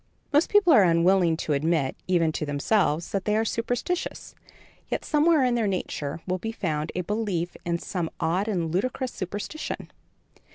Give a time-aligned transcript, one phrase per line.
[0.33, 4.33] Most people are unwilling to admit, even to themselves, that they are superstitious,
[4.89, 9.11] yet somewhere in their nature will be found a belief in some odd and ludicrous
[9.11, 9.91] superstition.